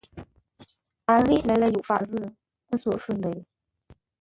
[1.11, 2.23] A ghíʼ lə̌r lə̂ yʉʼ faʼ zʉ́,
[2.71, 3.41] ə́ sóghʼ se ndə̂ ye.